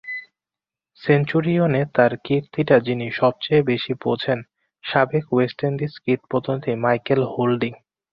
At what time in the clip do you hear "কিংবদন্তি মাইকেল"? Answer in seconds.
6.05-7.21